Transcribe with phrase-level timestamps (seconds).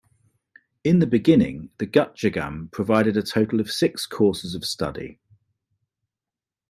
[0.83, 5.19] In the beginning, the Gukjagam provided a total of six courses of study.